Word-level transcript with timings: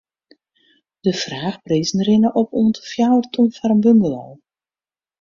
De 0.99 1.13
fraachprizen 1.21 2.03
rinne 2.07 2.29
op 2.41 2.49
oant 2.57 2.75
de 2.77 2.81
fjouwer 2.91 3.25
ton 3.33 3.47
foar 3.57 3.73
in 3.75 3.81
bungalow. 3.85 4.29